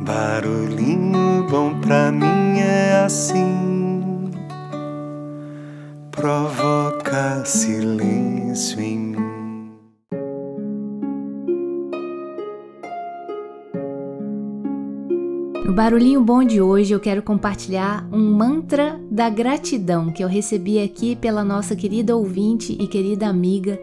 Barulhinho 0.00 1.44
bom 1.50 1.80
pra 1.80 2.12
mim 2.12 2.60
é 2.60 3.02
assim, 3.04 4.30
provoca 6.12 7.44
silêncio 7.44 8.80
em 8.80 8.98
mim. 8.98 9.18
No 15.64 15.72
Barulhinho 15.74 16.22
Bom 16.22 16.44
de 16.44 16.62
hoje 16.62 16.94
eu 16.94 17.00
quero 17.00 17.22
compartilhar 17.22 18.08
um 18.12 18.32
mantra 18.32 19.00
da 19.10 19.28
gratidão 19.28 20.12
que 20.12 20.22
eu 20.22 20.28
recebi 20.28 20.80
aqui 20.80 21.16
pela 21.16 21.42
nossa 21.42 21.74
querida 21.74 22.16
ouvinte 22.16 22.72
e 22.72 22.86
querida 22.86 23.26
amiga 23.26 23.78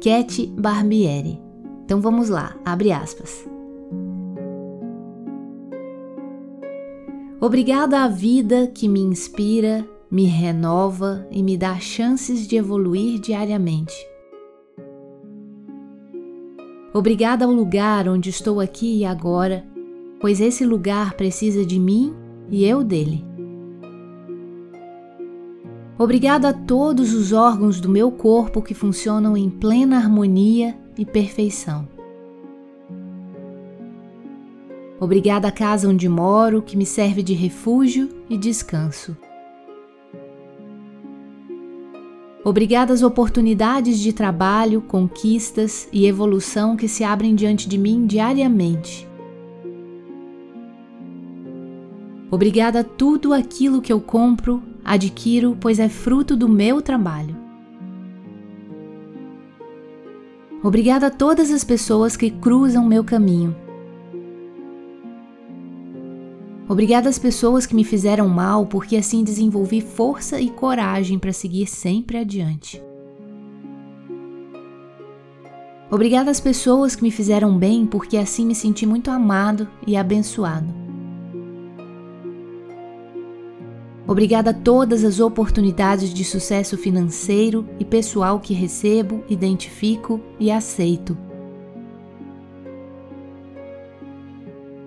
Cat 0.00 0.46
Barbieri. 0.56 1.40
Então 1.84 2.00
vamos 2.00 2.28
lá, 2.28 2.56
abre 2.64 2.92
aspas. 2.92 3.55
Obrigada 7.40 8.02
à 8.02 8.08
vida 8.08 8.66
que 8.66 8.88
me 8.88 9.00
inspira, 9.00 9.86
me 10.10 10.24
renova 10.24 11.26
e 11.30 11.42
me 11.42 11.56
dá 11.56 11.78
chances 11.78 12.46
de 12.46 12.56
evoluir 12.56 13.20
diariamente. 13.20 13.94
Obrigada 16.94 17.44
ao 17.44 17.52
lugar 17.52 18.08
onde 18.08 18.30
estou 18.30 18.58
aqui 18.58 19.00
e 19.00 19.04
agora 19.04 19.64
pois 20.20 20.40
esse 20.40 20.64
lugar 20.64 21.14
precisa 21.14 21.64
de 21.64 21.78
mim 21.78 22.14
e 22.50 22.64
eu 22.64 22.82
dele. 22.82 23.24
Obrigado 25.98 26.44
a 26.44 26.52
todos 26.52 27.14
os 27.14 27.32
órgãos 27.32 27.80
do 27.80 27.88
meu 27.88 28.10
corpo 28.10 28.60
que 28.60 28.74
funcionam 28.74 29.36
em 29.36 29.48
plena 29.48 29.96
harmonia 29.96 30.76
e 30.96 31.06
perfeição. 31.06 31.88
Obrigada 34.98 35.48
à 35.48 35.52
casa 35.52 35.88
onde 35.88 36.08
moro, 36.08 36.62
que 36.62 36.76
me 36.76 36.86
serve 36.86 37.22
de 37.22 37.34
refúgio 37.34 38.08
e 38.30 38.38
descanso. 38.38 39.16
Obrigada 42.42 42.94
às 42.94 43.02
oportunidades 43.02 43.98
de 43.98 44.12
trabalho, 44.12 44.80
conquistas 44.80 45.88
e 45.92 46.06
evolução 46.06 46.76
que 46.76 46.86
se 46.86 47.02
abrem 47.02 47.34
diante 47.34 47.68
de 47.68 47.76
mim 47.76 48.06
diariamente. 48.06 49.06
Obrigada 52.30 52.80
a 52.80 52.84
tudo 52.84 53.34
aquilo 53.34 53.82
que 53.82 53.92
eu 53.92 54.00
compro, 54.00 54.62
adquiro, 54.84 55.56
pois 55.60 55.78
é 55.78 55.88
fruto 55.88 56.36
do 56.36 56.48
meu 56.48 56.80
trabalho. 56.80 57.36
Obrigada 60.62 61.08
a 61.08 61.10
todas 61.10 61.50
as 61.50 61.64
pessoas 61.64 62.16
que 62.16 62.30
cruzam 62.30 62.84
meu 62.84 63.04
caminho. 63.04 63.65
Obrigada 66.68 67.08
às 67.08 67.18
pessoas 67.18 67.64
que 67.64 67.76
me 67.76 67.84
fizeram 67.84 68.28
mal, 68.28 68.66
porque 68.66 68.96
assim 68.96 69.22
desenvolvi 69.22 69.80
força 69.80 70.40
e 70.40 70.50
coragem 70.50 71.16
para 71.16 71.32
seguir 71.32 71.66
sempre 71.66 72.18
adiante. 72.18 72.82
Obrigada 75.88 76.32
às 76.32 76.40
pessoas 76.40 76.96
que 76.96 77.04
me 77.04 77.12
fizeram 77.12 77.56
bem, 77.56 77.86
porque 77.86 78.16
assim 78.16 78.44
me 78.44 78.54
senti 78.54 78.84
muito 78.84 79.08
amado 79.12 79.68
e 79.86 79.96
abençoado. 79.96 80.74
Obrigada 84.08 84.50
a 84.50 84.54
todas 84.54 85.04
as 85.04 85.20
oportunidades 85.20 86.12
de 86.12 86.24
sucesso 86.24 86.76
financeiro 86.76 87.68
e 87.78 87.84
pessoal 87.84 88.40
que 88.40 88.54
recebo, 88.54 89.22
identifico 89.28 90.20
e 90.38 90.50
aceito. 90.50 91.16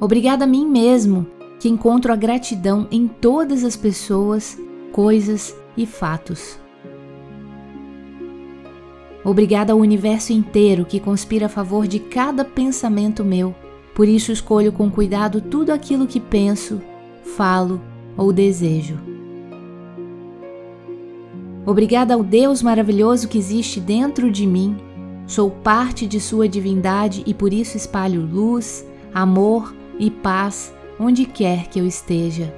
Obrigada 0.02 0.46
a 0.46 0.48
mim 0.48 0.66
mesmo, 0.66 1.28
que 1.60 1.68
encontro 1.68 2.14
a 2.14 2.16
gratidão 2.16 2.88
em 2.90 3.08
todas 3.08 3.64
as 3.64 3.76
pessoas, 3.76 4.58
coisas 4.94 5.56
e 5.76 5.86
fatos. 5.86 6.58
Obrigada 9.24 9.74
ao 9.74 9.80
universo 9.80 10.32
inteiro 10.32 10.86
que 10.86 11.00
conspira 11.00 11.48
a 11.48 11.50
favor 11.50 11.86
de 11.86 12.00
cada 12.00 12.46
pensamento 12.46 13.24
meu. 13.26 13.54
Por 13.94 14.08
isso 14.08 14.32
escolho 14.32 14.72
com 14.72 14.90
cuidado 14.90 15.42
tudo 15.42 15.72
aquilo 15.74 16.08
que 16.08 16.22
penso, 16.22 16.82
falo 17.36 17.82
ou 18.16 18.32
desejo. 18.32 18.98
Obrigada 21.66 22.14
ao 22.14 22.24
Deus 22.24 22.64
maravilhoso 22.64 23.28
que 23.28 23.38
existe 23.38 23.82
dentro 23.82 24.32
de 24.32 24.48
mim. 24.48 24.78
Sou 25.28 25.52
parte 25.52 26.08
de 26.08 26.20
Sua 26.20 26.48
divindade 26.48 27.22
e 27.28 27.34
por 27.34 27.54
isso 27.54 27.76
espalho 27.76 28.22
luz, 28.22 28.88
amor 29.14 29.76
e 30.00 30.10
paz 30.10 30.74
onde 31.00 31.26
quer 31.26 31.68
que 31.68 31.80
eu 31.80 31.88
esteja. 31.88 32.54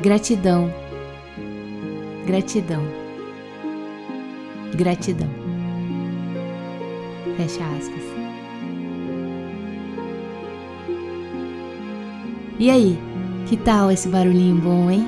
Gratidão, 0.00 0.72
gratidão, 2.26 2.82
gratidão. 4.74 5.30
Fecha 7.36 7.64
aspas. 7.76 8.04
E 12.58 12.70
aí, 12.70 12.96
que 13.46 13.56
tal 13.56 13.90
esse 13.90 14.08
barulhinho 14.08 14.56
bom, 14.56 14.90
hein? 14.90 15.04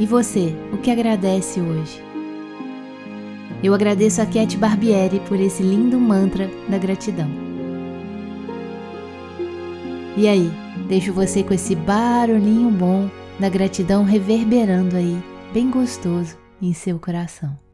E 0.00 0.06
você, 0.06 0.54
o 0.72 0.78
que 0.78 0.90
agradece 0.90 1.60
hoje? 1.60 2.02
Eu 3.62 3.74
agradeço 3.74 4.22
a 4.22 4.26
Cat 4.26 4.56
Barbieri 4.56 5.20
por 5.20 5.38
esse 5.38 5.62
lindo 5.62 5.98
mantra 5.98 6.50
da 6.68 6.78
gratidão. 6.78 7.45
E 10.16 10.26
aí, 10.26 10.50
deixo 10.88 11.12
você 11.12 11.42
com 11.42 11.52
esse 11.52 11.74
barulhinho 11.74 12.70
bom 12.70 13.10
da 13.38 13.50
gratidão 13.50 14.02
reverberando 14.02 14.96
aí, 14.96 15.22
bem 15.52 15.70
gostoso 15.70 16.38
em 16.60 16.72
seu 16.72 16.98
coração. 16.98 17.65